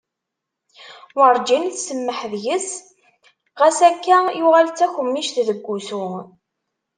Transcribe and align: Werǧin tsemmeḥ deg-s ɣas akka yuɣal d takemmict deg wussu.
Werǧin 1.17 1.63
tsemmeḥ 1.69 2.19
deg-s 2.31 2.69
ɣas 3.59 3.79
akka 3.89 4.17
yuɣal 4.39 4.67
d 4.69 4.75
takemmict 4.77 5.35
deg 5.47 5.59
wussu. 5.65 6.05